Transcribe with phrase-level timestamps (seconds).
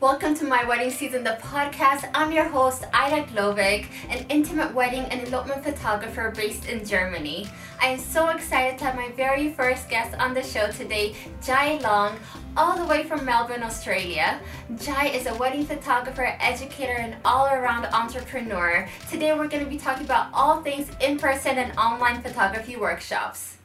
[0.00, 2.10] Welcome to my wedding season, the podcast.
[2.14, 7.46] I'm your host, Ida Glovig, an intimate wedding and elopement photographer based in Germany.
[7.80, 11.78] I am so excited to have my very first guest on the show today, Jai
[11.78, 12.18] Long,
[12.56, 14.40] all the way from Melbourne, Australia.
[14.76, 18.88] Jai is a wedding photographer, educator, and all around entrepreneur.
[19.10, 23.58] Today, we're going to be talking about all things in person and online photography workshops.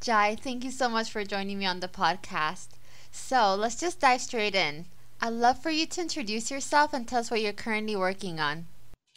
[0.00, 2.70] Jai, thank you so much for joining me on the podcast.
[3.12, 4.86] So, let's just dive straight in.
[5.20, 8.66] I'd love for you to introduce yourself and tell us what you're currently working on.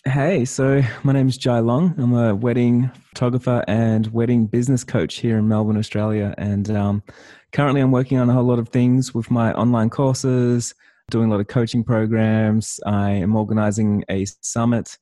[0.06, 1.94] Hey, so my name is Jai Long.
[1.98, 6.34] I'm a wedding photographer and wedding business coach here in Melbourne, Australia.
[6.38, 7.04] And um,
[7.52, 10.74] currently, I'm working on a whole lot of things with my online courses,
[11.12, 12.80] doing a lot of coaching programs.
[12.86, 14.98] I am organizing a summit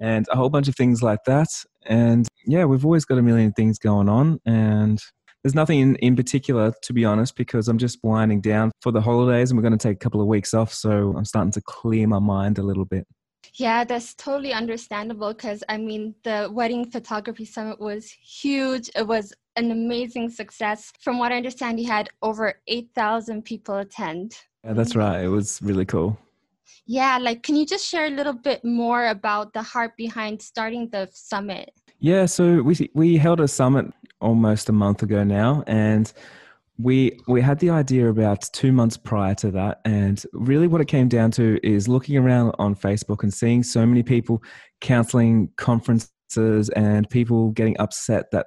[0.00, 1.48] and a whole bunch of things like that.
[1.86, 4.40] And yeah, we've always got a million things going on.
[4.44, 5.00] And
[5.42, 9.00] there's nothing in, in particular, to be honest, because I'm just winding down for the
[9.00, 10.72] holidays and we're going to take a couple of weeks off.
[10.72, 13.06] So I'm starting to clear my mind a little bit.
[13.54, 18.88] Yeah, that's totally understandable because I mean, the Wedding Photography Summit was huge.
[18.96, 20.92] It was an amazing success.
[21.00, 24.36] From what I understand, you had over 8,000 people attend.
[24.64, 25.24] Yeah, that's right.
[25.24, 26.18] It was really cool.
[26.86, 30.88] Yeah, like, can you just share a little bit more about the heart behind starting
[30.88, 31.72] the summit?
[32.00, 33.92] Yeah, so we we held a summit
[34.22, 36.12] almost a month ago now, and
[36.78, 40.88] we we had the idea about two months prior to that, and really what it
[40.88, 44.42] came down to is looking around on Facebook and seeing so many people
[44.80, 48.46] counseling conferences and people getting upset that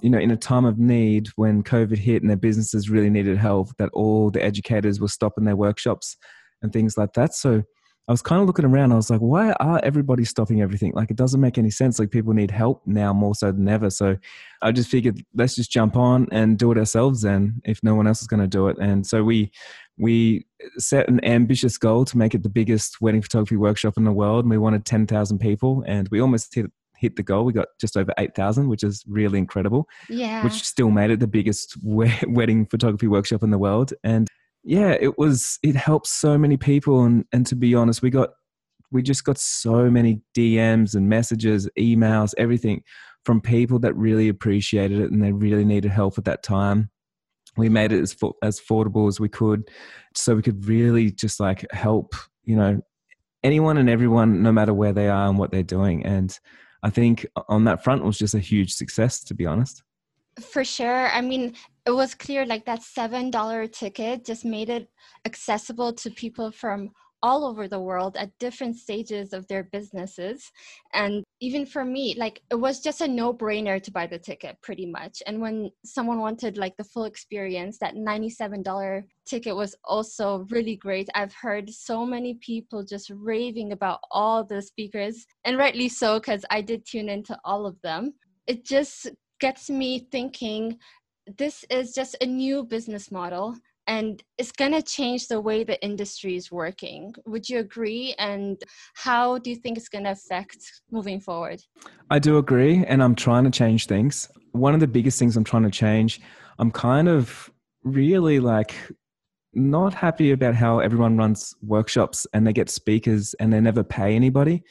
[0.00, 3.36] you know in a time of need when COVID hit and their businesses really needed
[3.36, 6.16] help, that all the educators were stopping their workshops
[6.62, 7.34] and things like that.
[7.34, 7.62] So
[8.08, 8.92] I was kind of looking around.
[8.92, 10.92] I was like, why are everybody stopping everything?
[10.94, 11.98] Like, it doesn't make any sense.
[11.98, 13.90] Like, people need help now more so than ever.
[13.90, 14.16] So
[14.62, 18.06] I just figured, let's just jump on and do it ourselves then, if no one
[18.06, 18.76] else is going to do it.
[18.78, 19.50] And so we
[19.98, 20.46] we
[20.76, 24.44] set an ambitious goal to make it the biggest wedding photography workshop in the world.
[24.44, 26.66] And we wanted 10,000 people, and we almost hit
[26.98, 27.44] hit the goal.
[27.44, 29.88] We got just over 8,000, which is really incredible.
[30.08, 30.42] Yeah.
[30.44, 33.92] Which still made it the biggest wedding photography workshop in the world.
[34.04, 34.28] And
[34.66, 38.30] yeah, it was it helped so many people and and to be honest, we got
[38.90, 42.82] we just got so many DMs and messages, emails, everything
[43.24, 46.90] from people that really appreciated it and they really needed help at that time.
[47.56, 49.70] We made it as as affordable as we could,
[50.16, 52.80] so we could really just like help, you know,
[53.44, 56.04] anyone and everyone, no matter where they are and what they're doing.
[56.04, 56.36] And
[56.82, 59.84] I think on that front was just a huge success, to be honest.
[60.40, 61.08] For sure.
[61.08, 61.54] I mean,
[61.86, 64.88] it was clear like that $7 ticket just made it
[65.24, 66.90] accessible to people from
[67.22, 70.52] all over the world at different stages of their businesses.
[70.92, 74.58] And even for me, like it was just a no brainer to buy the ticket
[74.62, 75.22] pretty much.
[75.26, 81.08] And when someone wanted like the full experience, that $97 ticket was also really great.
[81.14, 86.44] I've heard so many people just raving about all the speakers, and rightly so, because
[86.50, 88.12] I did tune into all of them.
[88.46, 89.08] It just
[89.40, 90.78] gets me thinking
[91.38, 95.80] this is just a new business model and it's going to change the way the
[95.82, 97.14] industry is working.
[97.26, 98.14] Would you agree?
[98.18, 98.60] And
[98.94, 100.58] how do you think it's going to affect
[100.90, 101.60] moving forward?
[102.10, 104.28] I do agree, and I'm trying to change things.
[104.52, 106.20] One of the biggest things I'm trying to change,
[106.58, 107.50] I'm kind of
[107.84, 108.74] really like
[109.54, 114.14] not happy about how everyone runs workshops and they get speakers and they never pay
[114.16, 114.62] anybody.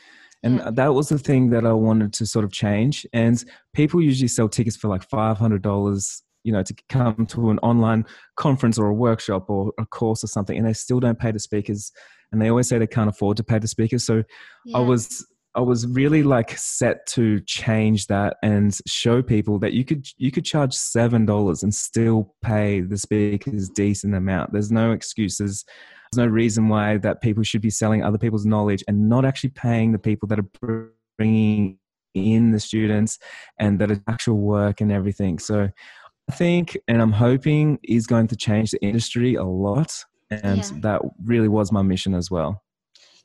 [0.46, 3.06] And that was the thing that I wanted to sort of change.
[3.14, 8.06] And people usually sell tickets for like $500, you know, to come to an online
[8.36, 11.40] conference or a workshop or a course or something, and they still don't pay the
[11.40, 11.92] speakers.
[12.32, 14.04] And they always say they can't afford to pay the speakers.
[14.06, 14.24] So
[14.66, 14.78] yeah.
[14.78, 19.86] I was I was really like set to change that and show people that you
[19.86, 24.52] could you could charge seven dollars and still pay the speakers decent amount.
[24.52, 25.64] There's no excuses.
[26.12, 29.52] There's no reason why that people should be selling other people's knowledge and not actually
[29.52, 31.80] paying the people that are bringing
[32.14, 33.18] in the students
[33.60, 35.40] and that actual work and everything.
[35.40, 35.70] So
[36.30, 40.04] I think and I'm hoping is going to change the industry a lot.
[40.32, 40.72] And yeah.
[40.82, 42.65] that really was my mission as well.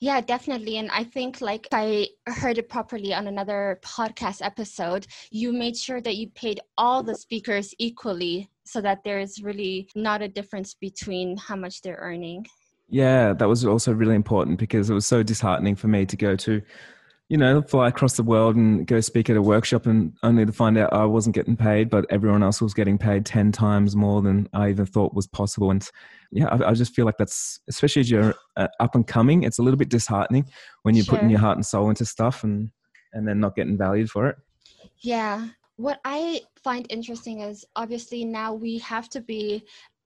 [0.01, 0.79] Yeah, definitely.
[0.79, 6.01] And I think, like, I heard it properly on another podcast episode, you made sure
[6.01, 10.73] that you paid all the speakers equally so that there is really not a difference
[10.73, 12.47] between how much they're earning.
[12.89, 16.35] Yeah, that was also really important because it was so disheartening for me to go
[16.35, 16.63] to,
[17.31, 20.51] you know, fly across the world and go speak at a workshop and only to
[20.51, 24.21] find out I wasn't getting paid, but everyone else was getting paid 10 times more
[24.21, 25.71] than I even thought was possible.
[25.71, 25.89] And
[26.33, 29.61] yeah, I, I just feel like that's, especially as you're uh, up and coming, it's
[29.61, 30.45] a little bit disheartening
[30.83, 31.15] when you're sure.
[31.15, 32.73] putting your heart and soul into stuff and,
[33.13, 34.37] and then not getting valued for it.
[34.99, 35.51] Yeah.
[35.77, 39.63] What I find interesting is obviously now we have to be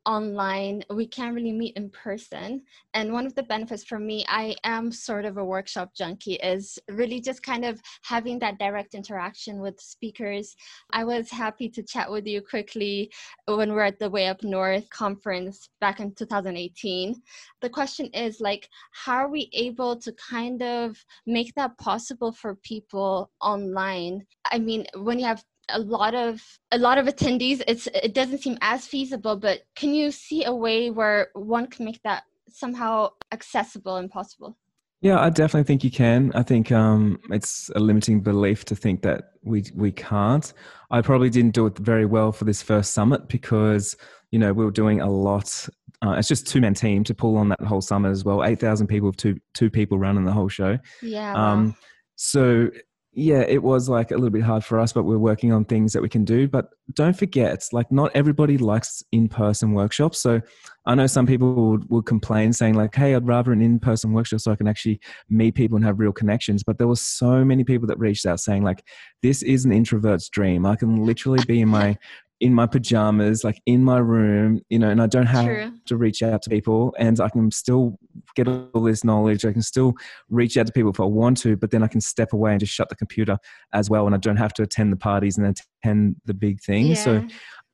[0.07, 2.63] online we can't really meet in person.
[2.95, 6.79] And one of the benefits for me i am sort of a workshop junkie is
[6.91, 10.57] really just kind of having that direct interaction with speakers.
[10.93, 13.11] I was happy to chat with you quickly
[13.47, 17.23] when we're at the way up north conference back in 2018
[17.61, 20.97] the question is like how are we able to kind of
[21.27, 24.27] make that possible for people online?
[24.51, 27.63] I mean when you have a lot of a lot of attendees.
[27.67, 31.85] It's it doesn't seem as feasible but can you see a way where one can
[31.85, 34.57] make that somehow accessible and possible?
[35.01, 36.33] Yeah i definitely think you can.
[36.35, 40.53] I think um, it's a limiting belief to think that we we can't.
[40.91, 43.97] I probably didn't do it very well for this first summit because
[44.31, 45.69] you know we were doing a lot
[46.05, 48.45] uh, it's just two man team to pull on that whole summit as well.
[48.45, 50.79] 8000 people with two two people running the whole show.
[51.03, 51.75] Yeah um, wow.
[52.17, 52.71] so
[53.15, 55.93] yeah, it was like a little bit hard for us, but we're working on things
[55.93, 56.49] that we can do.
[56.49, 60.19] But don't forget, like, not everybody likes in person workshops.
[60.19, 60.41] So
[60.87, 64.13] I know some people would, would complain saying, like, hey, I'd rather an in person
[64.13, 66.65] workshop so I can actually meet people and have real connections.
[66.65, 68.85] But there were so many people that reached out saying, like,
[69.23, 70.67] this is an introvert's dream.
[70.67, 71.97] I can literally be in my
[72.41, 75.73] in my pajamas, like in my room, you know, and I don't have True.
[75.87, 77.97] to reach out to people and I can still
[78.35, 79.45] get all this knowledge.
[79.45, 79.95] I can still
[80.29, 82.61] reach out to people if I want to, but then I can step away and
[82.61, 83.39] just shut the computer
[83.73, 84.07] as well.
[84.07, 85.47] And I don't have to attend the parties and
[85.83, 86.99] attend the big things.
[86.99, 87.05] Yeah.
[87.05, 87.27] So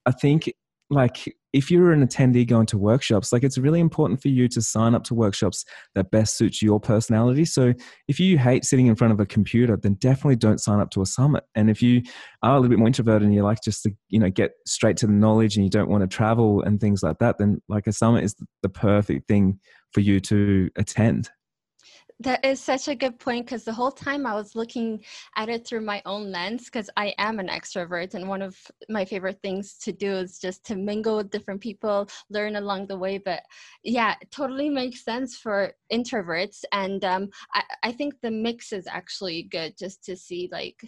[0.07, 0.53] I think
[0.91, 4.61] like if you're an attendee going to workshops like it's really important for you to
[4.61, 5.65] sign up to workshops
[5.95, 7.45] that best suits your personality.
[7.45, 7.73] So
[8.09, 11.03] if you hate sitting in front of a computer then definitely don't sign up to
[11.03, 11.45] a summit.
[11.55, 12.03] And if you
[12.43, 14.97] are a little bit more introverted and you like just to you know get straight
[14.99, 17.87] to the knowledge and you don't want to travel and things like that then like
[17.87, 19.59] a summit is the perfect thing
[19.93, 21.31] for you to attend
[22.21, 25.03] that is such a good point because the whole time I was looking
[25.37, 28.59] at it through my own lens because I am an extrovert and one of
[28.91, 32.99] my favorite things to do is just to mingle with different people, learn along the
[32.99, 33.17] way.
[33.17, 33.43] But
[33.83, 36.63] yeah, totally makes sense for introverts.
[36.73, 40.79] And um, I, I think the mix is actually good just to see like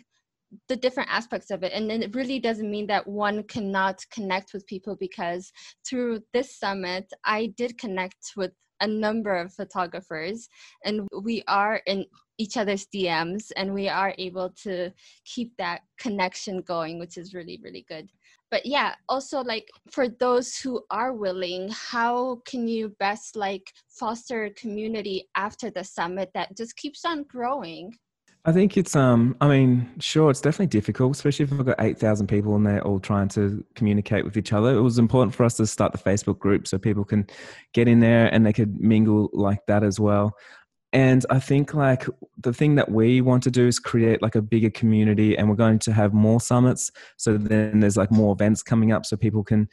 [0.69, 4.67] the different aspects of it and it really doesn't mean that one cannot connect with
[4.67, 5.51] people because
[5.89, 8.53] through this summit i did connect with
[8.83, 10.49] a number of photographers
[10.85, 12.05] and we are in
[12.39, 14.91] each other's DMs and we are able to
[15.25, 18.11] keep that connection going, which is really, really good.
[18.51, 24.45] But yeah, also like for those who are willing, how can you best like foster
[24.45, 27.97] a community after the summit that just keeps on growing?
[28.45, 31.99] I think it's um I mean, sure, it's definitely difficult, especially if we've got eight
[31.99, 34.75] thousand people and they're all trying to communicate with each other.
[34.77, 37.27] It was important for us to start the Facebook group so people can
[37.73, 40.37] get in there and they could mingle like that as well.
[40.93, 42.07] And I think like
[42.37, 45.55] the thing that we want to do is create like a bigger community and we're
[45.55, 46.91] going to have more summits.
[47.17, 49.69] So then there's like more events coming up so people can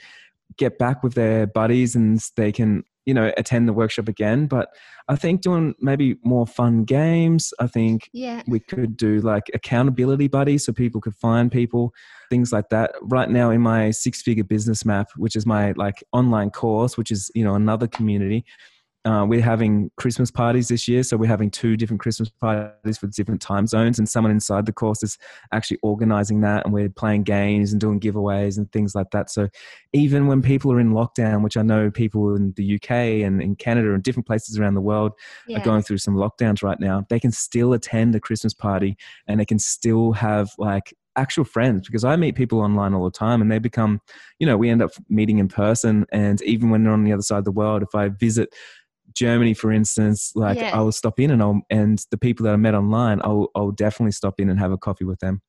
[0.57, 4.69] get back with their buddies and they can you know attend the workshop again but
[5.07, 8.44] i think doing maybe more fun games i think yeah.
[8.47, 11.91] we could do like accountability buddies so people could find people
[12.29, 12.91] things like that.
[13.01, 17.11] Right now in my six figure business map which is my like online course which
[17.11, 18.45] is you know another community
[19.06, 23.16] uh, we're having Christmas parties this year, so we're having two different Christmas parties with
[23.16, 25.18] different time zones, and someone inside the course is
[25.54, 29.30] actually organizing that, and we're playing games and doing giveaways and things like that.
[29.30, 29.48] So
[29.94, 32.92] even when people are in lockdown, which I know people in the UK
[33.25, 35.13] and in Canada and different places around the world
[35.48, 35.60] yeah.
[35.60, 38.97] are going through some lockdowns right now, they can still attend a Christmas party
[39.28, 43.12] and they can still have like actual friends because I meet people online all the
[43.12, 44.02] time and they become,
[44.40, 46.06] you know, we end up meeting in person.
[46.12, 48.54] And even when they're on the other side of the world, if I visit
[49.19, 50.71] Germany, for instance, like yeah.
[50.73, 53.71] I will stop in and I'll, and the people that I met online, I'll, I'll
[53.71, 55.42] definitely stop in and have a coffee with them.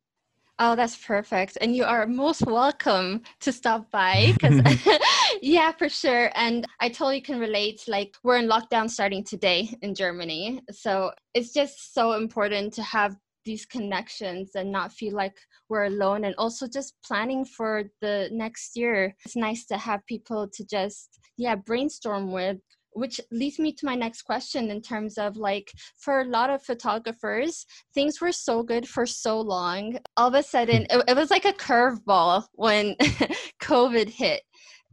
[0.58, 1.56] Oh, that's perfect.
[1.60, 4.60] And you are most welcome to stop by because,
[5.40, 6.32] yeah, for sure.
[6.34, 7.84] And I totally can relate.
[7.86, 10.60] Like, we're in lockdown starting today in Germany.
[10.72, 15.36] So it's just so important to have these connections and not feel like
[15.68, 16.24] we're alone.
[16.24, 19.14] And also just planning for the next year.
[19.24, 22.58] It's nice to have people to just, yeah, brainstorm with
[22.92, 26.62] which leads me to my next question in terms of like for a lot of
[26.62, 29.98] photographers things were so good for so long.
[30.16, 32.94] All of a sudden it, it was like a curveball when
[33.62, 34.42] covid hit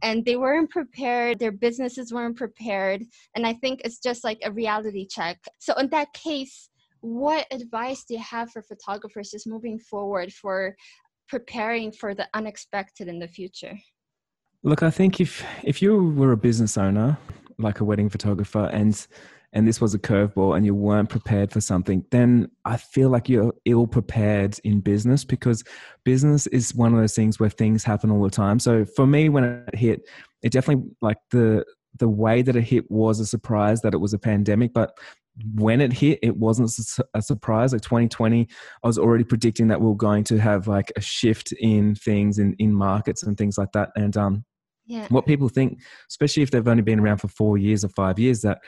[0.02, 3.02] and they weren't prepared their businesses weren't prepared
[3.34, 5.38] and i think it's just like a reality check.
[5.58, 10.74] So in that case what advice do you have for photographers just moving forward for
[11.28, 13.78] preparing for the unexpected in the future?
[14.64, 17.16] Look i think if if you were a business owner
[17.58, 19.06] like a wedding photographer and
[19.54, 23.30] and this was a curveball and you weren't prepared for something, then I feel like
[23.30, 25.64] you're ill prepared in business because
[26.04, 28.58] business is one of those things where things happen all the time.
[28.58, 30.02] So for me, when it hit,
[30.42, 31.64] it definitely like the
[31.98, 34.92] the way that it hit was a surprise that it was a pandemic, but
[35.54, 36.70] when it hit, it wasn't
[37.14, 37.72] a surprise.
[37.72, 38.48] Like 2020,
[38.82, 42.38] I was already predicting that we are going to have like a shift in things
[42.38, 43.90] in, in markets and things like that.
[43.96, 44.44] And um,
[44.88, 45.06] yeah.
[45.10, 45.80] what people think,
[46.10, 48.58] especially if they've only been around for four years or five years, that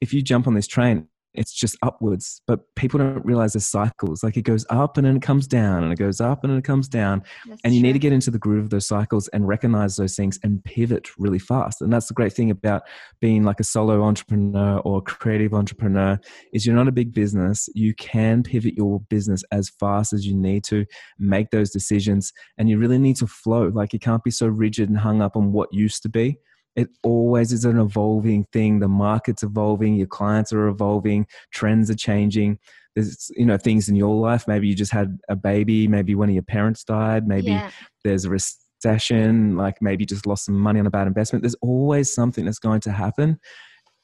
[0.00, 1.08] if you jump on this train,
[1.38, 4.22] it's just upwards but people don't realize there's cycles.
[4.22, 6.58] Like it goes up and then it comes down and it goes up and then
[6.58, 7.22] it comes down.
[7.46, 7.88] That's and you true.
[7.88, 11.08] need to get into the groove of those cycles and recognize those things and pivot
[11.18, 11.82] really fast.
[11.82, 12.82] And that's the great thing about
[13.20, 16.18] being like a solo entrepreneur or creative entrepreneur
[16.52, 17.68] is you're not a big business.
[17.74, 20.86] You can pivot your business as fast as you need to
[21.18, 23.68] make those decisions and you really need to flow.
[23.68, 26.38] Like you can't be so rigid and hung up on what used to be
[26.78, 28.78] it always is an evolving thing.
[28.78, 32.60] The market's evolving your clients are evolving trends are changing.
[32.94, 34.46] There's you know things in your life.
[34.46, 37.70] Maybe you just had a baby maybe one of your parents died maybe yeah.
[38.04, 41.42] there's a recession like maybe you just lost some money on a bad investment.
[41.42, 43.40] There's always something that's going to happen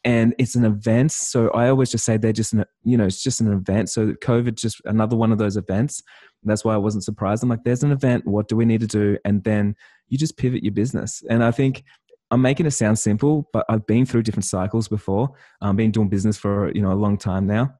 [0.02, 1.12] and it's an event.
[1.12, 3.88] So i always just say they're just an you know it's just an event.
[3.88, 6.02] So covid just another one of those events.
[6.43, 7.45] That's why i wasn't surprised.
[7.45, 8.26] I'm like there's an event.
[8.26, 9.16] What do we need to do?
[9.25, 9.76] And then
[10.09, 11.23] you just pivot your business.
[11.31, 11.85] And i think
[12.31, 15.31] I'm making it sound simple, but I've been through different cycles before.
[15.61, 17.75] I've been doing business for you know a long time now.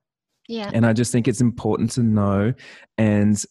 [0.49, 0.71] Yeah.
[0.75, 2.53] And I just think it's important to know
[2.99, 3.43] and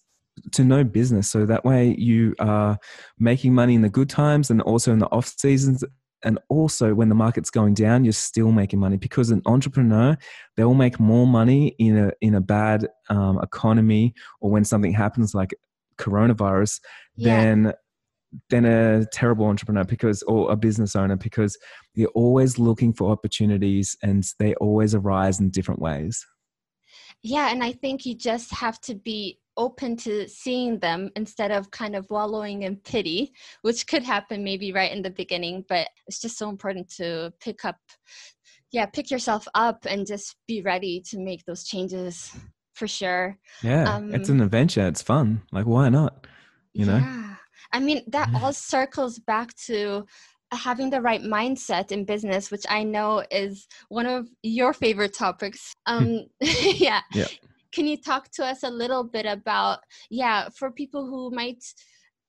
[0.51, 2.77] to know business so that way you are
[3.19, 5.83] making money in the good times and also in the off seasons
[6.23, 10.17] and also when the market's going down you're still making money because an entrepreneur
[10.57, 15.35] they'll make more money in a in a bad um, economy or when something happens
[15.35, 15.53] like
[15.97, 16.79] coronavirus
[17.15, 17.43] yeah.
[17.43, 17.73] than
[18.49, 21.57] than a terrible entrepreneur because or a business owner because
[21.93, 26.25] you're always looking for opportunities and they always arise in different ways.
[27.21, 31.71] Yeah and i think you just have to be open to seeing them instead of
[31.71, 36.19] kind of wallowing in pity which could happen maybe right in the beginning but it's
[36.19, 37.77] just so important to pick up
[38.71, 42.35] yeah pick yourself up and just be ready to make those changes
[42.73, 43.37] for sure.
[43.61, 46.25] Yeah um, it's an adventure it's fun like why not
[46.73, 46.97] you know?
[46.97, 47.35] Yeah
[47.71, 48.43] I mean, that mm-hmm.
[48.43, 50.05] all circles back to
[50.51, 55.73] having the right mindset in business, which I know is one of your favorite topics.
[55.85, 57.01] Um, yeah.
[57.13, 57.27] yeah.
[57.73, 59.79] Can you talk to us a little bit about,
[60.09, 61.61] yeah, for people who might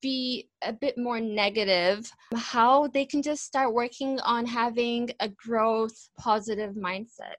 [0.03, 6.11] be a bit more negative, how they can just start working on having a growth
[6.19, 7.37] positive mindset?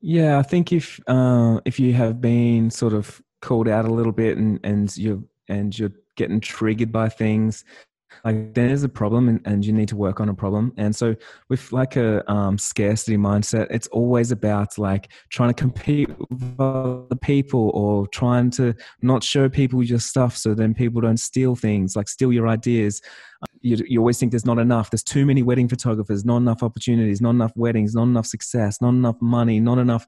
[0.00, 4.12] Yeah, I think if uh, if you have been sort of called out a little
[4.12, 7.64] bit and and you're and you're getting triggered by things.
[8.24, 10.72] Like there's a problem and, and, you need to work on a problem.
[10.76, 11.14] And so
[11.48, 17.16] with like a um, scarcity mindset it's always about like trying to compete with other
[17.20, 21.96] people or trying to not show people your stuff so then people don't steal things
[21.96, 23.00] like steal your ideas.
[23.60, 24.90] You, you always think there's not enough.
[24.90, 28.90] There's too many wedding photographers not enough opportunities not enough weddings not enough success not
[28.90, 30.06] enough money not enough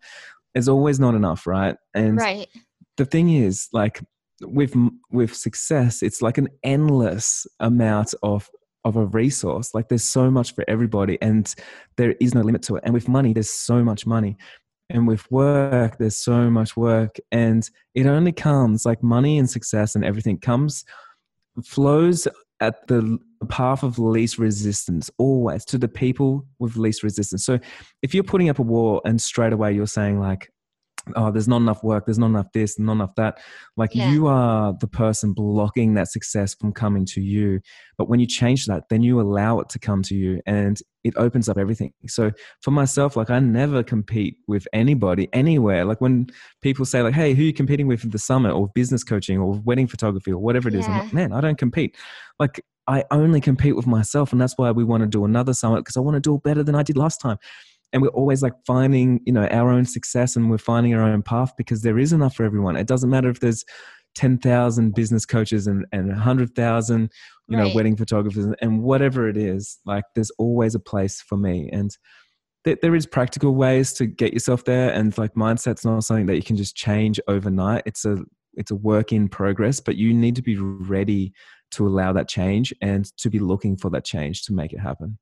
[0.55, 1.77] there's always not enough right?
[1.95, 2.49] And right.
[2.97, 4.01] the thing is like
[4.43, 4.75] with
[5.11, 8.51] with success it's like an endless amount of
[8.85, 11.55] of a resource like there's so much for everybody and
[11.97, 12.83] there is no limit to it.
[12.85, 14.37] And with money there's so much money.
[14.89, 17.17] And with work there's so much work.
[17.31, 20.85] And it only comes like money and success and everything comes
[21.65, 22.27] flows
[22.61, 23.19] at the
[23.49, 27.45] path of least resistance always to the people with least resistance.
[27.45, 27.59] So
[28.03, 30.51] if you're putting up a wall and straight away you're saying like
[31.17, 33.39] oh there's not enough work there's not enough this not enough that.
[33.77, 34.11] Like yeah.
[34.11, 37.61] you are the person blocking that success from coming to you.
[37.97, 41.15] But when you change that then you allow it to come to you and it
[41.17, 41.93] opens up everything.
[42.07, 42.31] So
[42.63, 45.85] for myself like i never compete with anybody anywhere.
[45.85, 46.29] Like when
[46.63, 49.39] people say like hey who are you competing with at the summit or business coaching
[49.39, 50.87] or wedding photography or whatever it is?
[50.87, 50.95] Yeah.
[50.95, 51.97] i'm like man i don't compete.
[52.39, 55.79] Like i only compete with myself and that's why we want to do another summit
[55.79, 57.37] because i want to do it better than i did last time
[57.93, 61.23] and we're always like finding you know our own success and we're finding our own
[61.23, 62.77] path because there is enough for everyone.
[62.77, 63.65] It doesn't matter if there's
[64.17, 67.11] 10,000 business coaches and, and 100,000
[67.49, 67.75] you know right.
[67.75, 71.69] wedding photographers and whatever it is like there's always a place for me.
[71.73, 71.91] And
[72.65, 76.37] th- there is practical ways to get yourself there and like mindset's not something that
[76.37, 77.83] you can just change overnight.
[77.87, 78.19] It's a
[78.55, 81.33] it's a work in progress but you need to be ready
[81.71, 85.19] to allow that change and to be looking for that change to make it happen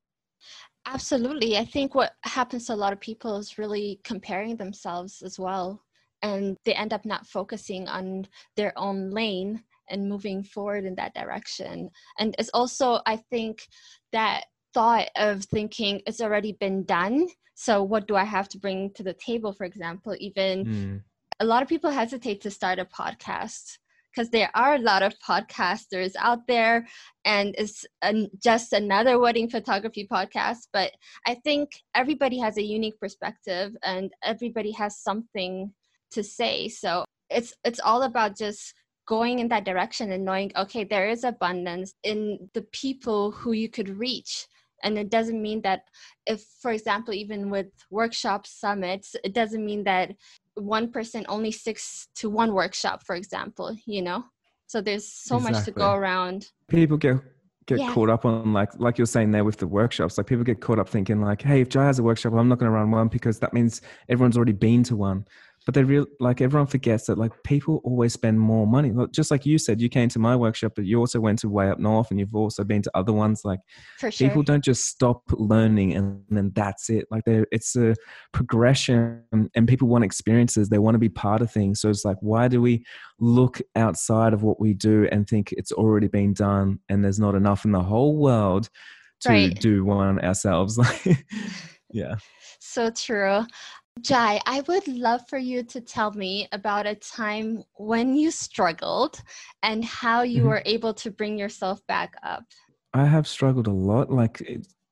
[0.91, 1.57] Absolutely.
[1.57, 5.83] I think what happens to a lot of people is really comparing themselves as well.
[6.21, 11.13] And they end up not focusing on their own lane and moving forward in that
[11.13, 11.89] direction.
[12.17, 13.67] And it's also, I think,
[14.11, 17.27] that thought of thinking it's already been done.
[17.53, 20.15] So, what do I have to bring to the table, for example?
[20.19, 21.03] Even mm.
[21.39, 23.77] a lot of people hesitate to start a podcast
[24.13, 26.87] because there are a lot of podcasters out there
[27.25, 30.91] and it's an, just another wedding photography podcast but
[31.27, 35.71] i think everybody has a unique perspective and everybody has something
[36.11, 36.67] to say.
[36.69, 38.73] So it's it's all about just
[39.07, 43.69] going in that direction and knowing okay there is abundance in the people who you
[43.69, 44.47] could reach.
[44.81, 45.81] And it doesn't mean that
[46.25, 50.15] if for example even with workshop summits it doesn't mean that
[50.59, 54.23] one person only sticks to one workshop for example you know
[54.67, 55.57] so there's so exactly.
[55.59, 57.17] much to go around people get
[57.65, 57.93] get yeah.
[57.93, 60.79] caught up on like like you're saying there with the workshops like people get caught
[60.79, 63.07] up thinking like hey if jai has a workshop i'm not going to run one
[63.07, 65.23] because that means everyone's already been to one
[65.69, 68.91] but they real like everyone forgets that like people always spend more money.
[69.11, 71.69] Just like you said you came to my workshop but you also went to way
[71.69, 73.41] up north and you've also been to other ones.
[73.45, 73.59] Like
[73.99, 74.27] For sure.
[74.27, 77.05] people don't just stop learning and then that's it.
[77.11, 77.93] Like it's a
[78.31, 80.69] progression and people want experiences.
[80.69, 81.81] They want to be part of things.
[81.81, 82.83] So it's like why do we
[83.19, 87.35] look outside of what we do and think it's already been done and there's not
[87.35, 88.71] enough in the whole world
[89.19, 89.59] to right.
[89.59, 90.79] do one ourselves?
[90.89, 91.25] Like
[91.91, 92.15] yeah.
[92.59, 93.45] So true
[94.01, 99.21] Jai, I would love for you to tell me about a time when you struggled
[99.63, 100.49] and how you mm-hmm.
[100.49, 102.43] were able to bring yourself back up.
[102.93, 104.11] I have struggled a lot.
[104.11, 104.41] Like,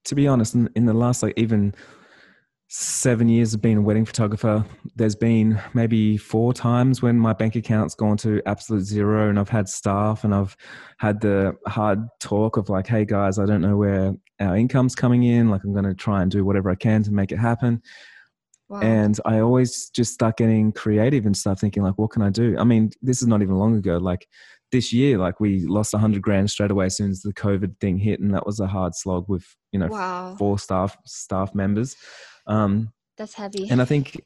[0.05, 1.73] to be honest, in, in the last, like, even
[2.69, 7.55] seven years of being a wedding photographer, there's been maybe four times when my bank
[7.55, 10.57] account's gone to absolute zero and I've had staff and I've
[10.97, 15.23] had the hard talk of like, hey guys, I don't know where our income's coming
[15.23, 15.49] in.
[15.49, 17.81] Like, I'm going to try and do whatever I can to make it happen.
[18.69, 18.81] Wow.
[18.81, 22.57] And I always just start getting creative and start thinking like, what can I do?
[22.57, 23.97] I mean, this is not even long ago.
[23.97, 24.27] Like
[24.71, 27.79] this year, like we lost a hundred grand straight away as soon as the COVID
[27.79, 30.35] thing hit, and that was a hard slog with you know wow.
[30.37, 31.95] four staff staff members.
[32.45, 33.69] Um, That's heavy.
[33.69, 34.21] And I think,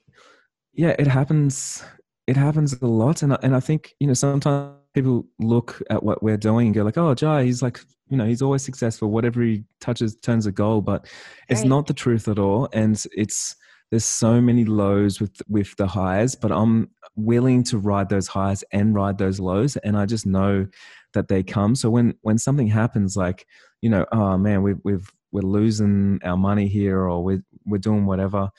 [0.73, 1.83] yeah, it happens.
[2.27, 6.03] It happens a lot, and I, and I think you know sometimes people look at
[6.03, 7.79] what we're doing and go like, oh, Jai, he's like
[8.09, 9.11] you know he's always successful.
[9.11, 11.05] Whatever he touches turns a goal, but
[11.49, 11.69] it's right.
[11.69, 13.55] not the truth at all, and it's
[13.91, 18.63] there's so many lows with with the highs but i'm willing to ride those highs
[18.71, 20.65] and ride those lows and i just know
[21.13, 21.75] that they come.
[21.75, 23.45] So when when something happens like
[23.81, 28.05] you know oh man we, we've we're losing our money here or we're we're doing
[28.05, 28.49] whatever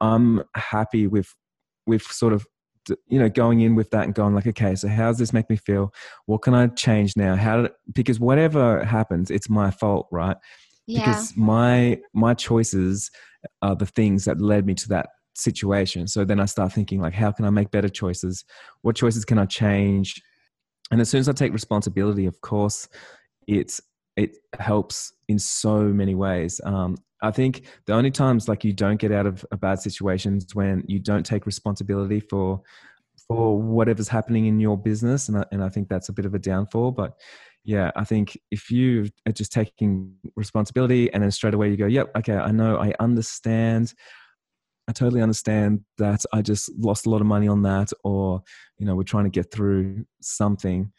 [0.00, 1.34] i'm happy with
[1.86, 2.46] with sort of
[3.06, 5.48] you know going in with that and going like okay so how does this make
[5.50, 5.92] me feel?
[6.26, 7.36] What can i change now?
[7.36, 10.36] How did, because whatever happens it's my fault right?
[10.86, 11.00] Yeah.
[11.00, 13.10] because my my choices
[13.62, 16.06] are the things that led me to that situation.
[16.06, 18.44] So then i start thinking like how can i make better choices?
[18.82, 20.20] What choices can i change?
[20.90, 22.88] And as soon as i take responsibility of course
[23.46, 23.80] it's
[24.16, 26.60] it helps in so many ways.
[26.64, 30.38] Um, i think the only times like you don't get out of a bad situation
[30.38, 32.62] is when you don't take responsibility for
[33.28, 35.28] for whatever's happening in your business.
[35.28, 37.14] And I, and I think that's a bit of a downfall but
[37.64, 41.76] yeah, I think if you are uh, just taking responsibility and then straight away you
[41.76, 43.92] go, yep, okay, I know, I understand.
[44.88, 48.42] I totally understand that I just lost a lot of money on that, or,
[48.78, 50.90] you know, we're trying to get through something.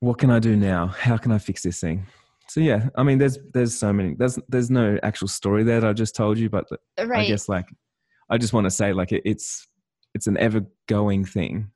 [0.00, 0.88] What can I do now?
[0.88, 2.06] How can I fix this thing?
[2.48, 4.14] So yeah, I mean, there's there's so many.
[4.14, 6.66] There's there's no actual story there that I just told you, but
[6.98, 7.20] right.
[7.20, 7.66] I guess like
[8.28, 9.66] I just want to say like it, it's
[10.14, 11.70] it's an ever going thing.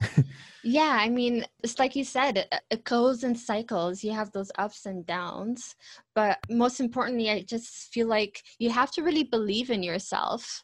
[0.62, 4.04] yeah, I mean, it's like you said, it, it, goes in cycles.
[4.04, 5.74] You have those ups and downs,
[6.14, 10.62] but most importantly, I just feel like you have to really believe in yourself.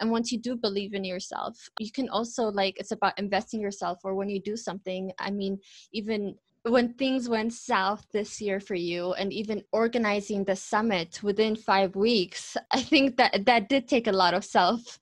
[0.00, 3.98] And once you do believe in yourself, you can also like it's about investing yourself
[4.04, 5.10] or when you do something.
[5.18, 5.58] I mean,
[5.92, 11.56] even when things went south this year for you and even organizing the summit within
[11.56, 15.00] 5 weeks, I think that that did take a lot of self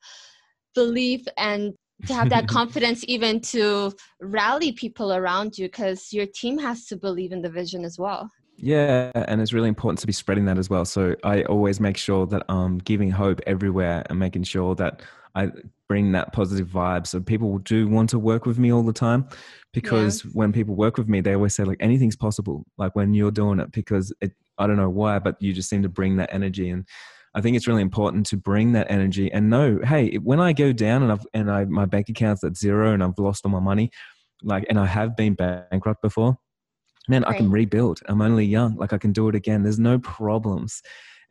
[0.75, 1.75] belief and
[2.07, 6.97] to have that confidence even to rally people around you because your team has to
[6.97, 8.31] believe in the vision as well.
[8.59, 10.85] Yeah and it's really important to be spreading that as well.
[10.85, 15.03] So i always make sure that i'm giving hope everywhere and making sure that
[15.35, 15.51] i
[15.89, 17.07] bring that positive vibe.
[17.07, 19.29] So people do want to work with me all the time
[19.73, 20.31] because yeah.
[20.33, 23.61] when people work with me they always say like anything's possible like when you're doing
[23.61, 26.71] it because it i don't know why but you just seem to bring that energy
[26.71, 26.87] and
[27.37, 30.73] I think it's really important to bring that energy and know, hey, when I go
[30.73, 33.61] down and I've and I my bank account's at zero and I've lost all my
[33.61, 33.91] money,
[34.43, 36.39] like and I have been bankrupt before,
[37.09, 37.35] man, right.
[37.35, 38.01] I can rebuild.
[38.07, 39.63] I'm only young, like I can do it again.
[39.63, 40.81] There's no problems.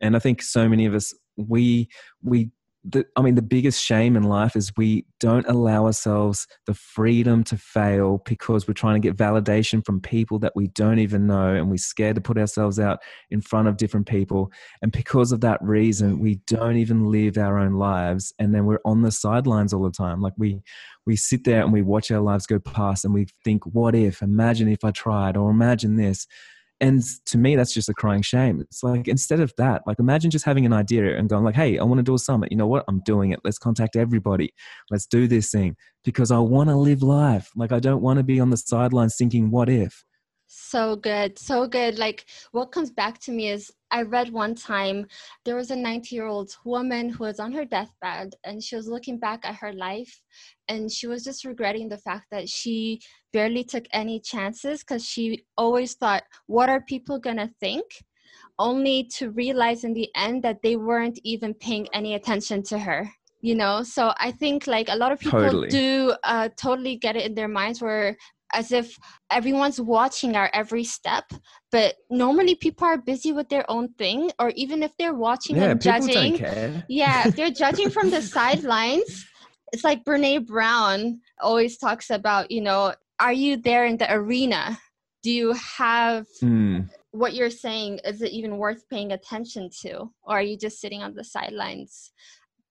[0.00, 1.88] And I think so many of us we
[2.22, 2.50] we
[2.88, 7.42] the, I mean, the biggest shame in life is we don't allow ourselves the freedom
[7.44, 11.54] to fail because we're trying to get validation from people that we don't even know
[11.54, 14.52] and we're scared to put ourselves out in front of different people.
[14.82, 18.32] And because of that reason, we don't even live our own lives.
[18.38, 20.20] And then we're on the sidelines all the time.
[20.20, 20.62] Like we,
[21.06, 24.22] we sit there and we watch our lives go past and we think, what if?
[24.22, 26.26] Imagine if I tried, or imagine this
[26.80, 28.60] and to me that's just a crying shame.
[28.60, 31.78] It's like instead of that like imagine just having an idea and going like hey
[31.78, 32.50] i want to do a summit.
[32.50, 32.84] You know what?
[32.88, 33.40] I'm doing it.
[33.44, 34.52] Let's contact everybody.
[34.90, 37.50] Let's do this thing because i want to live life.
[37.56, 40.05] Like i don't want to be on the sidelines thinking what if
[40.46, 41.98] so good so good.
[41.98, 45.06] Like what comes back to me is i read one time
[45.44, 48.88] there was a 90 year old woman who was on her deathbed and she was
[48.88, 50.20] looking back at her life
[50.68, 53.00] and she was just regretting the fact that she
[53.32, 57.84] barely took any chances because she always thought what are people gonna think?
[58.58, 63.10] only to realize in the end that they weren't even paying any attention to her
[63.42, 63.82] you know?
[63.82, 65.68] So i think like a lot of people totally.
[65.68, 68.16] do uh, totally get it in their minds where
[68.52, 68.96] as if
[69.30, 71.24] everyone's watching our every step
[71.72, 75.70] but normally people are busy with their own thing or even if they're watching yeah,
[75.70, 79.26] and judging yeah they're judging from the sidelines.
[79.72, 84.78] It's like Brené Brown always talks about you know are you there in the arena?
[85.22, 86.88] Do you have mm.
[87.10, 88.00] what you're saying?
[88.04, 90.10] Is it even worth paying attention to?
[90.22, 92.12] Or are you just sitting on the sidelines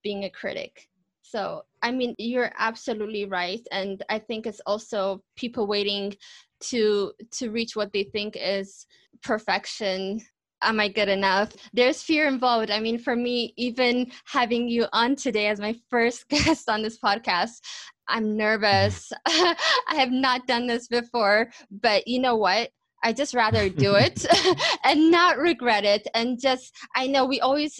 [0.03, 0.87] being a critic
[1.27, 6.15] so, I mean, you're absolutely right, and I think it's also people waiting
[6.61, 8.85] to to reach what they think is
[9.21, 10.21] perfection
[10.61, 11.51] am I good enough?
[11.73, 12.71] There's fear involved.
[12.71, 16.97] I mean, for me, even having you on today as my first guest on this
[16.97, 17.59] podcast,
[18.07, 19.11] I'm nervous.
[19.27, 19.55] I
[19.89, 22.69] have not done this before, but you know what?
[23.03, 24.25] I just rather do it
[24.83, 26.07] and not regret it.
[26.15, 27.79] And just, I know we always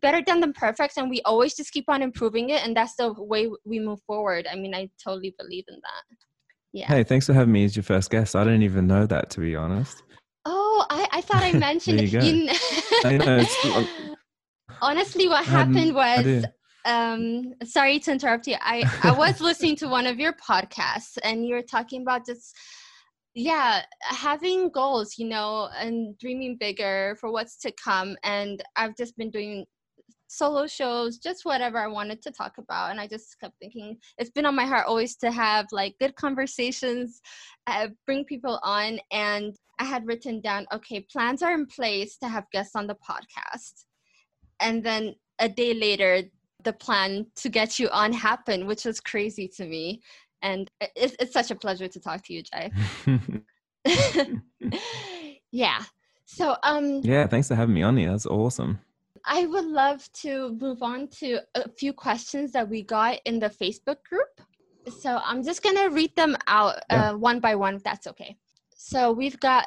[0.00, 3.12] better done than perfect and we always just keep on improving it and that's the
[3.18, 4.46] way we move forward.
[4.50, 6.16] I mean i totally believe in that.
[6.72, 6.88] Yeah.
[6.88, 8.36] Hey thanks for having me as your first guest.
[8.36, 10.02] I didn't even know that to be honest.
[10.44, 12.48] Oh i, I thought i mentioned it you
[13.04, 13.86] I know,
[14.82, 16.44] honestly what happened was
[16.84, 18.56] um sorry to interrupt you.
[18.60, 22.56] I i was listening to one of your podcasts and you were talking about just
[23.36, 29.14] yeah having goals you know and dreaming bigger for what's to come and i've just
[29.18, 29.66] been doing
[30.28, 32.90] solo shows, just whatever I wanted to talk about.
[32.90, 36.16] And I just kept thinking it's been on my heart always to have like good
[36.16, 37.20] conversations,
[37.66, 38.98] uh, bring people on.
[39.10, 42.96] And I had written down, okay, plans are in place to have guests on the
[42.96, 43.84] podcast.
[44.60, 46.22] And then a day later,
[46.64, 50.00] the plan to get you on happened, which was crazy to me.
[50.42, 52.70] And it's, it's such a pleasure to talk to you, Jai.
[55.52, 55.82] yeah.
[56.24, 58.10] So, um, yeah, thanks for having me on here.
[58.10, 58.80] That's awesome.
[59.26, 63.50] I would love to move on to a few questions that we got in the
[63.50, 64.40] Facebook group.
[65.00, 67.10] So I'm just going to read them out yeah.
[67.10, 68.36] uh, one by one, if that's okay.
[68.76, 69.66] So we've got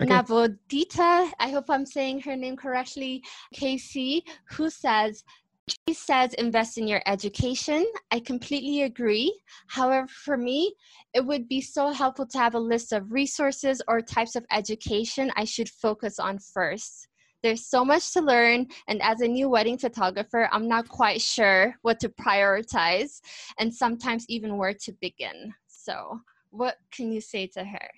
[0.00, 0.10] okay.
[0.10, 3.22] Navodita, I hope I'm saying her name correctly,
[3.54, 5.22] Casey, who says,
[5.68, 7.86] she says invest in your education.
[8.10, 9.40] I completely agree.
[9.68, 10.74] However, for me,
[11.14, 15.30] it would be so helpful to have a list of resources or types of education
[15.36, 17.08] I should focus on first.
[17.46, 21.76] There's so much to learn, and as a new wedding photographer, I'm not quite sure
[21.82, 23.20] what to prioritize
[23.60, 25.54] and sometimes even where to begin.
[25.68, 27.88] So, what can you say to her?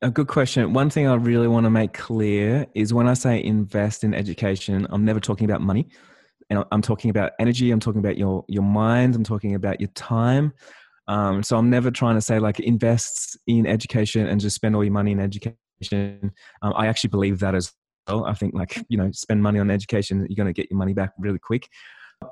[0.00, 0.72] A good question.
[0.72, 4.86] One thing I really want to make clear is when I say invest in education,
[4.88, 5.88] I'm never talking about money.
[6.48, 9.90] And I'm talking about energy, I'm talking about your your mind, I'm talking about your
[9.90, 10.54] time.
[11.06, 14.82] Um, so I'm never trying to say like invest in education and just spend all
[14.82, 16.32] your money in education.
[16.62, 17.74] Um, I actually believe that as
[18.08, 20.94] I think like, you know, spend money on education, you're going to get your money
[20.94, 21.68] back really quick.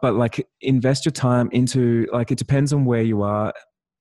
[0.00, 3.52] But like invest your time into like it depends on where you are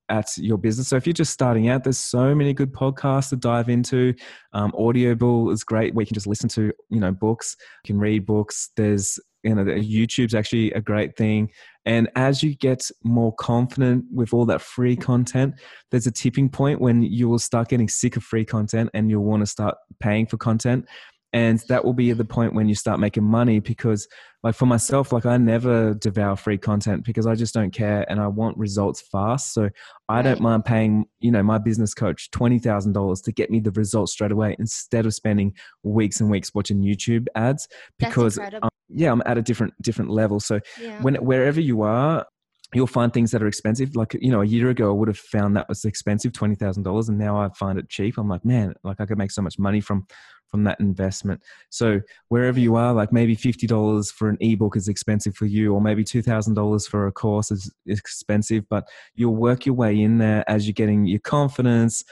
[0.10, 0.90] at your business.
[0.90, 4.14] So if you're just starting out, there's so many good podcasts to dive into.
[4.54, 7.56] Um, Audible is great where you can just listen to, you know, books.
[7.84, 8.70] You can read books.
[8.76, 11.50] There's, you know, YouTube's actually a great thing.
[11.86, 15.56] And as you get more confident with all that free content,
[15.92, 19.26] there's a tipping point when you will start getting sick of free content and you'll
[19.26, 20.88] want to start paying for content
[21.34, 24.08] and that will be the point when you start making money because
[24.44, 28.20] like for myself like i never devour free content because i just don't care and
[28.22, 29.70] i want results fast so
[30.10, 30.22] i right.
[30.22, 34.32] don't mind paying you know my business coach $20000 to get me the results straight
[34.32, 37.68] away instead of spending weeks and weeks watching youtube ads
[37.98, 41.02] because um, yeah i'm at a different different level so yeah.
[41.02, 42.26] when wherever you are
[42.76, 43.96] you'll find things that are expensive.
[43.96, 47.10] Like, you know, a year ago, I would have found that was expensive, $20,000.
[47.10, 48.18] And now I find it cheap.
[48.18, 50.06] I'm like, man, like I could make so much money from,
[50.54, 51.42] from that investment.
[51.72, 55.74] So wherever you are, like maybe fifty dollars for an ebook is expensive for you,
[55.74, 60.00] or maybe two thousand dollars for a course is expensive, but you'll work your way
[60.00, 62.04] in there as you're getting your confidence.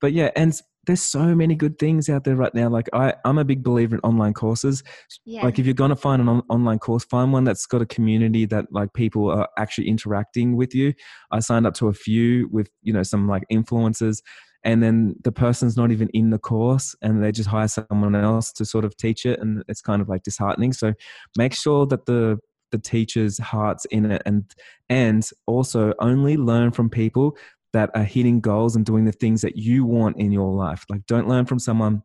[0.00, 2.68] But yeah, and there's so many good things out there right now.
[2.68, 4.82] Like I, I'm a big believer in online courses.
[5.24, 5.42] Yeah.
[5.42, 7.86] Like if you're going to find an on- online course, find one that's got a
[7.86, 10.94] community that like people are actually interacting with you.
[11.30, 14.22] I signed up to a few with, you know, some like influencers
[14.64, 18.52] and then the person's not even in the course and they just hire someone else
[18.52, 19.38] to sort of teach it.
[19.40, 20.72] And it's kind of like disheartening.
[20.72, 20.92] So
[21.36, 22.38] make sure that the,
[22.72, 24.44] the teacher's heart's in it and
[24.88, 27.36] and also only learn from people
[27.76, 30.86] that are hitting goals and doing the things that you want in your life.
[30.88, 32.02] Like, don't learn from someone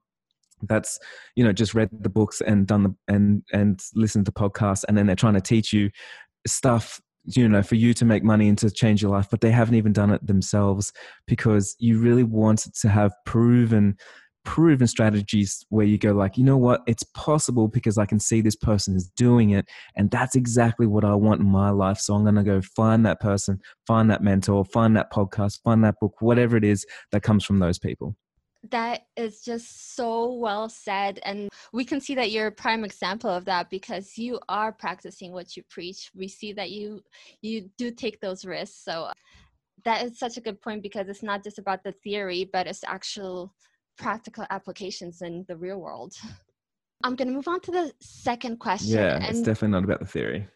[0.64, 1.00] that's
[1.36, 4.96] you know just read the books and done the and and listened to podcasts and
[4.96, 5.90] then they're trying to teach you
[6.46, 9.50] stuff you know for you to make money and to change your life but they
[9.50, 10.94] haven't even done it themselves
[11.26, 13.98] because you really want to have proven
[14.44, 16.82] proven strategies where you go like you know what?
[16.88, 21.06] It's possible because i can see this person is doing it and that's exactly what
[21.06, 24.24] i want in my life so i'm going to go find that person find that
[24.24, 28.16] mentor find that podcast find that book whatever it is that comes from those people.
[28.70, 33.30] That is just so well said and we can see that you're a prime example
[33.30, 36.12] of that because you are practicing what you preach.
[36.16, 37.02] We see that you
[37.42, 39.12] you do take those risks so
[39.84, 42.84] that is such a good point because it's not just about the theory but it's
[42.84, 43.52] actual
[43.98, 46.14] practical applications in the real world.
[47.04, 48.98] I'm going to move on to the second question.
[48.98, 50.48] Yeah, and it's definitely not about the theory.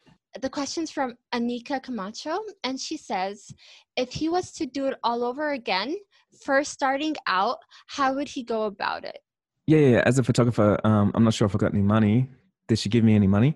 [0.42, 3.54] The question's from Anika Camacho, and she says,
[3.96, 5.96] if he was to do it all over again,
[6.44, 9.20] first starting out, how would he go about it?
[9.66, 10.04] Yeah, yeah.
[10.06, 12.30] As a photographer, um, I'm not sure if I got any money.
[12.68, 13.56] Did she give me any money?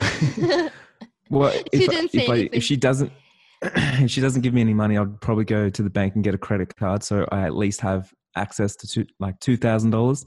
[1.30, 3.12] well, if, she didn't say if, I, if she doesn't,
[3.62, 6.34] if she doesn't give me any money, I'd probably go to the bank and get
[6.34, 10.24] a credit card so I at least have access to two, like $2,000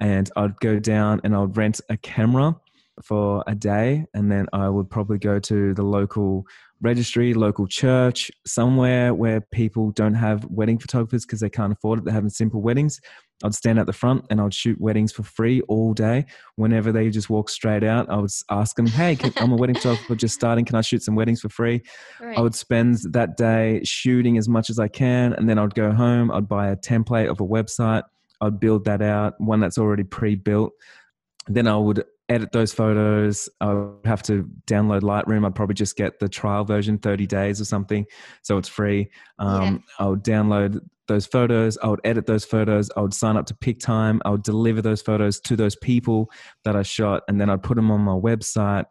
[0.00, 2.56] and I'd go down and I'd rent a camera
[3.02, 6.44] for a day and then I would probably go to the local
[6.80, 12.04] registry, local church, somewhere where people don't have wedding photographers because they can't afford it.
[12.04, 13.00] They're having simple weddings.
[13.42, 16.26] I'd stand at the front and I'd shoot weddings for free all day.
[16.56, 19.74] Whenever they just walk straight out, I would ask them, Hey, can, I'm a wedding
[19.76, 20.64] photographer just starting.
[20.64, 21.82] Can I shoot some weddings for free?
[22.20, 22.36] Right.
[22.36, 25.32] I would spend that day shooting as much as I can.
[25.34, 26.30] And then I'd go home.
[26.30, 28.02] I'd buy a template of a website.
[28.40, 30.72] I'd build that out, one that's already pre built.
[31.46, 33.48] Then I would edit those photos.
[33.60, 35.46] I would have to download Lightroom.
[35.46, 38.06] I'd probably just get the trial version, 30 days or something.
[38.42, 39.10] So it's free.
[39.38, 40.04] Um, yeah.
[40.04, 41.76] I would download those photos.
[41.82, 42.90] I would edit those photos.
[42.96, 44.22] I would sign up to Pic-Time.
[44.24, 46.30] I would deliver those photos to those people
[46.64, 47.22] that I shot.
[47.28, 48.84] And then I'd put them on my website.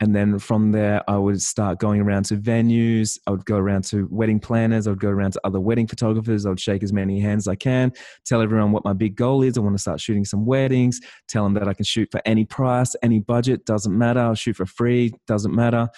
[0.00, 3.18] And then from there, I would start going around to venues.
[3.26, 4.86] I would go around to wedding planners.
[4.86, 6.46] I would go around to other wedding photographers.
[6.46, 7.92] I would shake as many hands as I can,
[8.24, 9.58] tell everyone what my big goal is.
[9.58, 12.44] I want to start shooting some weddings, tell them that I can shoot for any
[12.44, 14.20] price, any budget, doesn't matter.
[14.20, 15.88] I'll shoot for free, doesn't matter.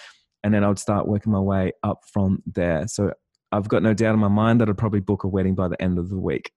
[0.42, 2.88] And then I would start working my way up from there.
[2.88, 3.12] So
[3.52, 5.80] I've got no doubt in my mind that I'd probably book a wedding by the
[5.82, 6.52] end of the week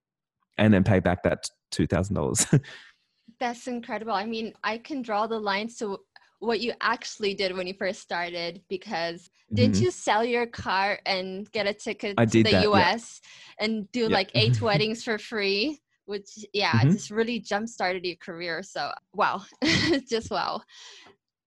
[0.58, 2.62] and then pay back that $2,000.
[3.40, 4.14] That's incredible.
[4.14, 5.98] I mean, I can draw the lines to
[6.44, 9.82] what you actually did when you first started because mm-hmm.
[9.82, 13.66] you sell your car and get a ticket I to the that, US yeah.
[13.66, 14.08] and do yeah.
[14.08, 15.80] like eight weddings for free?
[16.06, 16.92] Which yeah, mm-hmm.
[16.92, 18.62] just really jump started your career.
[18.62, 19.44] So wow,
[20.10, 20.62] just wow.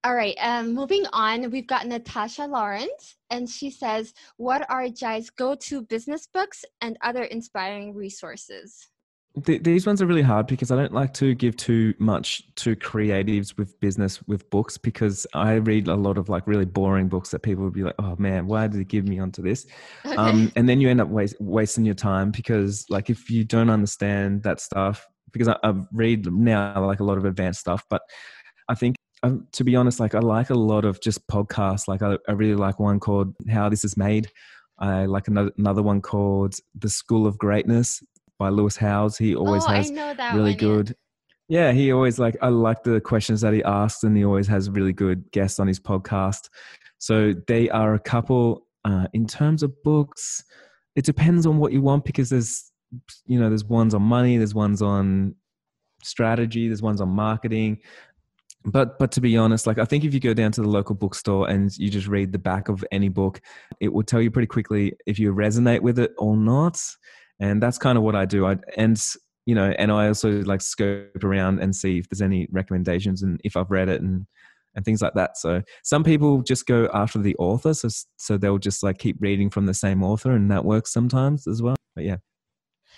[0.02, 5.30] All right, um, moving on, we've got Natasha Lawrence, and she says, What are Jai's
[5.30, 8.88] go to business books and other inspiring resources?
[9.36, 13.56] These ones are really hard because I don't like to give too much to creatives
[13.58, 17.40] with business with books because I read a lot of like really boring books that
[17.40, 19.66] people would be like, oh man, why did they give me onto this?
[20.06, 20.16] Okay.
[20.16, 23.68] Um, and then you end up waste, wasting your time because like if you don't
[23.68, 28.00] understand that stuff, because I, I read now like a lot of advanced stuff, but
[28.70, 31.88] I think um, to be honest, like I like a lot of just podcasts.
[31.88, 34.28] Like I, I really like one called How This Is Made.
[34.78, 38.02] I like another, another one called The School of Greatness
[38.38, 39.16] by Lewis Howes.
[39.16, 40.96] He always oh, has really one, good.
[41.48, 41.68] Yeah.
[41.68, 44.70] yeah, he always like I like the questions that he asks, and he always has
[44.70, 46.48] really good guests on his podcast.
[46.98, 48.66] So they are a couple.
[48.84, 50.44] Uh, in terms of books,
[50.94, 52.70] it depends on what you want because there's
[53.26, 55.34] you know there's ones on money, there's ones on
[56.02, 57.78] strategy, there's ones on marketing.
[58.64, 60.94] But but to be honest, like I think if you go down to the local
[60.94, 63.40] bookstore and you just read the back of any book,
[63.80, 66.80] it will tell you pretty quickly if you resonate with it or not
[67.40, 68.46] and that's kind of what I do.
[68.46, 69.00] I and
[69.46, 73.40] you know, and I also like scope around and see if there's any recommendations and
[73.44, 74.26] if I've read it and
[74.74, 75.38] and things like that.
[75.38, 79.50] So some people just go after the author, so so they'll just like keep reading
[79.50, 81.76] from the same author, and that works sometimes as well.
[81.94, 82.16] But yeah.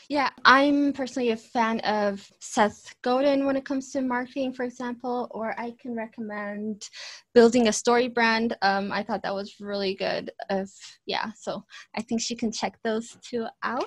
[0.09, 5.29] Yeah, I'm personally a fan of Seth Godin when it comes to marketing, for example,
[5.33, 6.89] or I can recommend
[7.35, 8.55] building a StoryBrand.
[8.63, 10.31] Um, I thought that was really good.
[10.49, 10.71] If
[11.05, 11.63] yeah, so
[11.95, 13.85] I think she can check those two out.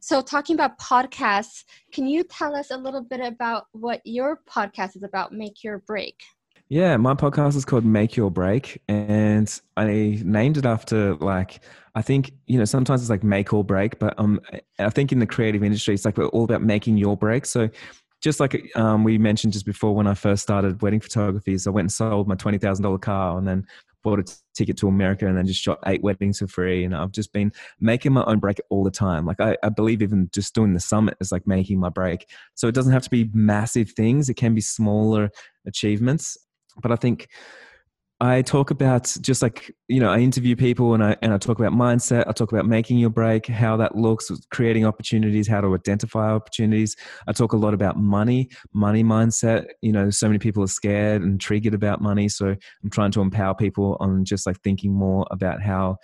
[0.00, 4.96] So, talking about podcasts, can you tell us a little bit about what your podcast
[4.96, 6.16] is about, Make Your Break?
[6.72, 11.60] Yeah, my podcast is called Make Your Break, and I named it after like
[11.94, 14.40] I think you know sometimes it's like make or break, but um,
[14.78, 17.44] I think in the creative industry it's like we're all about making your break.
[17.44, 17.68] So
[18.22, 21.74] just like um, we mentioned just before when I first started wedding photography, so I
[21.74, 23.66] went and sold my twenty thousand dollar car, and then
[24.02, 26.84] bought a t- ticket to America, and then just shot eight weddings for free.
[26.84, 29.26] And I've just been making my own break all the time.
[29.26, 32.30] Like I, I believe even just doing the summit is like making my break.
[32.54, 35.28] So it doesn't have to be massive things; it can be smaller
[35.66, 36.38] achievements
[36.80, 37.28] but I think
[38.22, 41.58] I talk about just like you know I interview people and I and I talk
[41.58, 42.28] about mindset.
[42.28, 46.94] I talk about making your break, how that looks, creating opportunities, how to identify opportunities.
[47.26, 49.66] I talk a lot about money, money mindset.
[49.80, 52.54] You know, so many people are scared and triggered about money, so
[52.84, 55.96] I'm trying to empower people on just like thinking more about how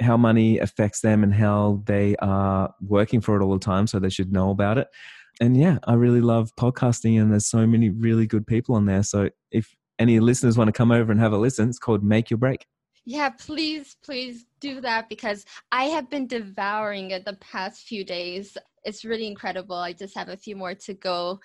[0.00, 3.98] how money affects them and how they are working for it all the time, so
[3.98, 4.88] they should know about it.
[5.42, 9.02] And yeah, I really love podcasting, and there's so many really good people on there.
[9.02, 12.30] So if any listeners want to come over and have a listen, it's called Make
[12.30, 12.66] Your Break.
[13.06, 18.56] Yeah, please, please do that because I have been devouring it the past few days.
[18.84, 19.76] It's really incredible.
[19.76, 21.40] I just have a few more to go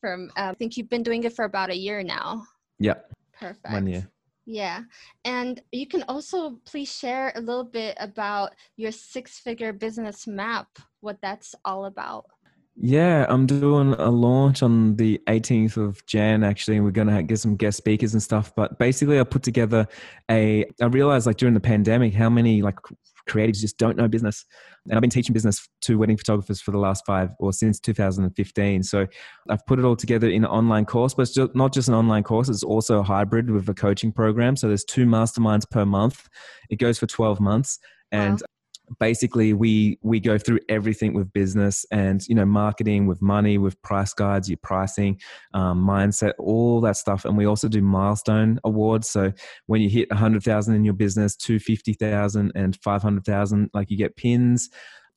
[0.00, 2.44] from, uh, I think you've been doing it for about a year now.
[2.78, 2.94] Yeah.
[3.38, 3.72] Perfect.
[3.72, 4.08] One year.
[4.46, 4.82] Yeah.
[5.24, 10.66] And you can also please share a little bit about your six figure business map,
[11.00, 12.24] what that's all about.
[12.74, 16.42] Yeah, I'm doing a launch on the 18th of Jan.
[16.42, 18.52] Actually, we're going to get some guest speakers and stuff.
[18.56, 19.86] But basically, I put together
[20.30, 20.64] a.
[20.80, 22.78] I realized like during the pandemic, how many like
[23.28, 24.44] creatives just don't know business.
[24.86, 28.82] And I've been teaching business to wedding photographers for the last five or since 2015.
[28.82, 29.06] So
[29.48, 31.94] I've put it all together in an online course, but it's just not just an
[31.94, 34.56] online course, it's also a hybrid with a coaching program.
[34.56, 36.28] So there's two masterminds per month.
[36.68, 37.78] It goes for 12 months.
[38.10, 38.42] And
[38.98, 43.80] basically we we go through everything with business and you know marketing with money with
[43.82, 45.20] price guides your pricing
[45.54, 47.24] um, mindset all that stuff.
[47.24, 49.08] And we also do milestone awards.
[49.08, 49.32] So
[49.66, 54.70] when you hit 100000 in your business 250000 and 500000 like you get pins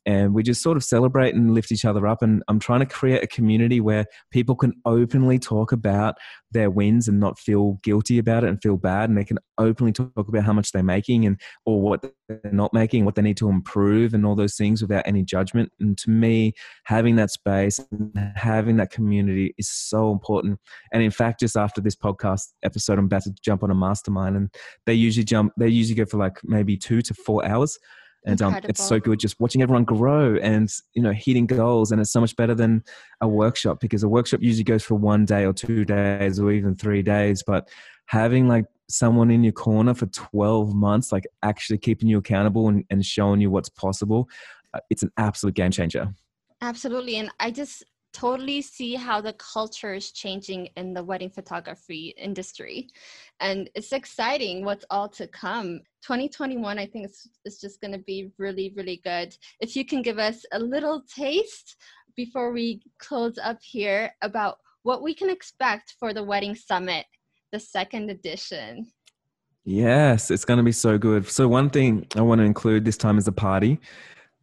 [0.05, 2.21] and we just sort of celebrate and lift each other up.
[2.21, 6.15] And I'm trying to create a community where people can openly talk about
[6.51, 9.91] their wins and not feel guilty about it and feel bad, and they can openly
[9.91, 13.37] talk about how much they're making and or what they're not making, what they need
[13.37, 15.71] to improve, and all those things without any judgment.
[15.79, 16.53] And to me,
[16.85, 20.59] having that space and having that community is so important.
[20.93, 24.37] And in fact, just after this podcast episode, I'm about to jump on a mastermind,
[24.37, 24.53] and
[24.85, 25.51] they usually jump.
[25.57, 27.77] They usually go for like maybe two to four hours
[28.25, 32.01] and um, it's so good just watching everyone grow and you know hitting goals and
[32.01, 32.83] it's so much better than
[33.21, 36.75] a workshop because a workshop usually goes for one day or two days or even
[36.75, 37.69] three days but
[38.07, 42.83] having like someone in your corner for 12 months like actually keeping you accountable and,
[42.89, 44.27] and showing you what's possible
[44.73, 46.13] uh, it's an absolute game changer.
[46.61, 47.83] Absolutely and i just
[48.15, 52.87] totally see how the culture is changing in the wedding photography industry.
[53.41, 55.81] And it's exciting what's all to come.
[56.01, 59.35] 2021, I think, is, is just going to be really, really good.
[59.59, 61.75] If you can give us a little taste
[62.15, 67.05] before we close up here about what we can expect for the Wedding Summit,
[67.51, 68.87] the second edition.
[69.65, 71.27] Yes, it's going to be so good.
[71.27, 73.81] So, one thing I want to include this time is a party.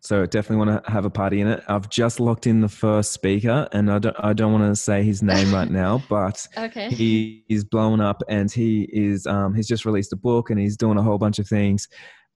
[0.03, 1.63] So definitely want to have a party in it.
[1.69, 5.05] I've just locked in the first speaker, and I don't I don't want to say
[5.05, 6.91] his name right now, but okay.
[6.91, 10.77] he is blown up, and he is um, he's just released a book, and he's
[10.77, 11.87] doing a whole bunch of things,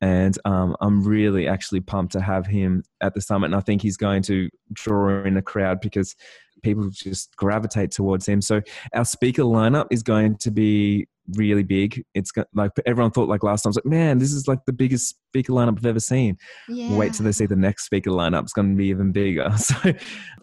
[0.00, 3.83] and um, I'm really actually pumped to have him at the summit, and I think
[3.83, 6.14] he's going to draw in a crowd because
[6.62, 8.42] people just gravitate towards him.
[8.42, 8.62] So
[8.94, 12.03] our speaker lineup is going to be really big.
[12.15, 13.71] It's got, like everyone thought like last time.
[13.71, 16.37] It's like, man, this is like the biggest speaker lineup I've ever seen.
[16.69, 16.97] Yeah.
[16.97, 18.43] Wait till they see the next speaker lineup.
[18.43, 19.51] It's going to be even bigger.
[19.57, 19.93] So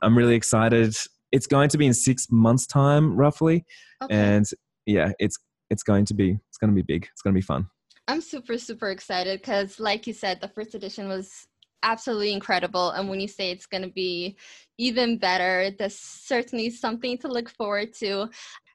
[0.01, 0.95] I'm really excited.
[1.31, 3.65] It's going to be in six months' time, roughly,
[4.03, 4.13] okay.
[4.13, 4.45] and
[4.85, 5.37] yeah, it's
[5.69, 7.07] it's going to be it's going to be big.
[7.11, 7.67] It's going to be fun.
[8.07, 11.47] I'm super super excited because, like you said, the first edition was
[11.83, 12.91] absolutely incredible.
[12.91, 14.37] And when you say it's going to be
[14.77, 18.29] even better, there's certainly something to look forward to.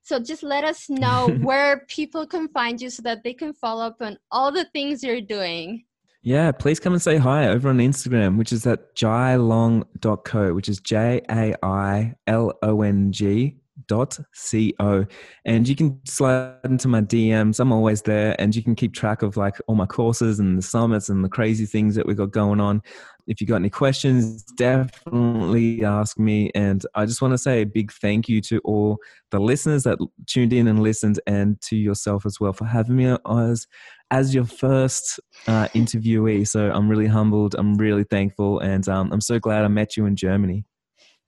[0.09, 3.85] So just let us know where people can find you so that they can follow
[3.85, 5.85] up on all the things you're doing.
[6.23, 10.81] Yeah, please come and say hi over on Instagram, which is at jailong.co, which is
[10.81, 13.57] J A I L O N G
[13.89, 15.07] co.
[15.45, 19.23] And you can slide into my dms i'm always there and you can keep track
[19.23, 22.31] of like all my courses and the summits and the crazy things that we got
[22.31, 22.83] going on.
[23.27, 26.51] If you got any questions definitely ask me.
[26.55, 28.99] And i just want to say a big thank you to all
[29.31, 33.17] the listeners that tuned in and listened and to yourself as well for having me
[33.29, 33.67] as
[34.11, 36.49] as your first uh, interviewee.
[36.49, 40.07] So i'm really humbled i'm really thankful and um, i'm so glad i met you
[40.07, 40.65] in germany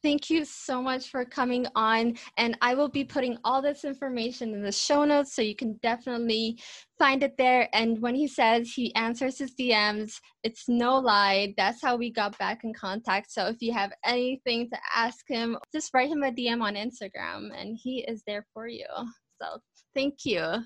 [0.02, 2.16] Thank you so much for coming on.
[2.38, 5.78] And I will be putting all this information in the show notes so you can
[5.82, 6.58] definitely
[6.98, 7.68] find it there.
[7.74, 11.54] And when he says he answers his DMs, it's no lie.
[11.58, 13.30] That's how we got back in contact.
[13.30, 17.50] So if you have anything to ask him, just write him a DM on Instagram
[17.54, 18.86] and he is there for you.
[19.40, 19.58] So
[19.94, 20.64] thank you.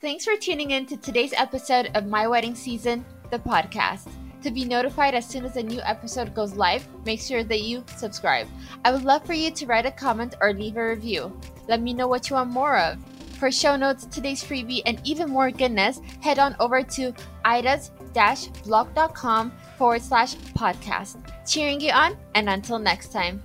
[0.00, 4.08] Thanks for tuning in to today's episode of My Wedding Season, the podcast.
[4.42, 7.84] To be notified as soon as a new episode goes live, make sure that you
[7.96, 8.48] subscribe.
[8.84, 11.38] I would love for you to write a comment or leave a review.
[11.68, 12.98] Let me know what you want more of.
[13.38, 17.12] For show notes, today's freebie, and even more goodness, head on over to
[17.44, 21.16] idas-blog.com forward slash podcast.
[21.48, 23.42] Cheering you on, and until next time.